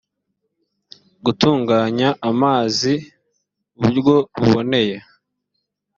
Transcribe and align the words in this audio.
gutunganya 1.25 2.09
amazi 2.29 2.93
buryo 3.79 4.15
buboneye 4.37 4.95